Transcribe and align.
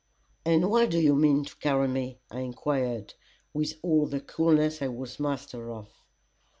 "And 0.45 0.71
where 0.71 0.87
do 0.87 0.99
you 0.99 1.15
mean 1.15 1.45
to 1.45 1.55
carry 1.57 1.87
me?" 1.87 2.21
I 2.31 2.39
enquired, 2.39 3.13
with 3.53 3.75
all 3.83 4.07
the 4.07 4.19
coolness 4.19 4.81
I 4.81 4.87
was 4.87 5.19
master 5.19 5.69
of. 5.71 5.89